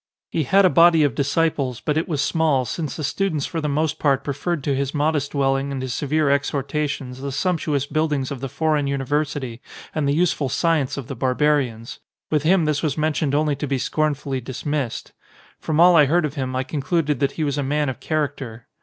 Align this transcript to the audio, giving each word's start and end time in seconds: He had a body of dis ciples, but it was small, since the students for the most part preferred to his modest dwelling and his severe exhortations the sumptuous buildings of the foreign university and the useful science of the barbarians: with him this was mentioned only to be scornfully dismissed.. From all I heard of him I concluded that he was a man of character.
He 0.31 0.45
had 0.45 0.65
a 0.65 0.69
body 0.71 1.03
of 1.03 1.13
dis 1.13 1.31
ciples, 1.31 1.79
but 1.85 1.95
it 1.95 2.07
was 2.09 2.23
small, 2.23 2.65
since 2.65 2.95
the 2.95 3.03
students 3.03 3.45
for 3.45 3.61
the 3.61 3.69
most 3.69 3.99
part 3.99 4.23
preferred 4.23 4.63
to 4.63 4.75
his 4.75 4.95
modest 4.95 5.33
dwelling 5.33 5.71
and 5.71 5.79
his 5.79 5.93
severe 5.93 6.27
exhortations 6.27 7.21
the 7.21 7.31
sumptuous 7.31 7.85
buildings 7.85 8.31
of 8.31 8.39
the 8.41 8.49
foreign 8.49 8.87
university 8.87 9.61
and 9.93 10.07
the 10.09 10.15
useful 10.15 10.49
science 10.49 10.97
of 10.97 11.05
the 11.05 11.15
barbarians: 11.15 11.99
with 12.31 12.41
him 12.41 12.65
this 12.65 12.81
was 12.81 12.97
mentioned 12.97 13.35
only 13.35 13.55
to 13.55 13.67
be 13.67 13.77
scornfully 13.77 14.41
dismissed.. 14.41 15.13
From 15.59 15.79
all 15.79 15.95
I 15.95 16.05
heard 16.05 16.25
of 16.25 16.33
him 16.33 16.55
I 16.55 16.63
concluded 16.63 17.19
that 17.19 17.33
he 17.33 17.43
was 17.43 17.59
a 17.59 17.63
man 17.63 17.87
of 17.87 17.99
character. 17.99 18.65